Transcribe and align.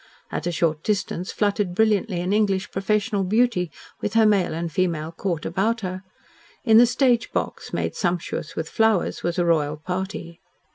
At 0.31 0.47
a 0.47 0.51
short 0.51 0.81
distance 0.81 1.31
fluttered 1.31 1.75
brilliantly 1.75 2.21
an 2.21 2.33
English 2.33 2.71
professional 2.71 3.23
beauty, 3.23 3.69
with 3.99 4.13
her 4.15 4.25
male 4.25 4.51
and 4.51 4.71
female 4.71 5.11
court 5.11 5.45
about 5.45 5.81
her. 5.81 6.01
In 6.63 6.79
the 6.79 6.87
stage 6.87 7.31
box, 7.31 7.71
made 7.71 7.93
sumptuous 7.95 8.55
with 8.55 8.67
flowers, 8.67 9.21
was 9.21 9.37
a 9.37 9.45
royal 9.45 9.77
party. 9.77 10.39